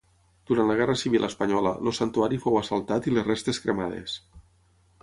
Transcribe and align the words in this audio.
Durant 0.51 0.69
la 0.71 0.77
Guerra 0.79 0.95
civil 1.01 1.27
espanyola, 1.27 1.75
el 1.91 1.95
santuari 1.99 2.41
fou 2.47 2.59
assaltat 2.63 3.13
i 3.13 3.15
les 3.17 3.31
restes 3.33 3.65
cremades. 3.67 4.19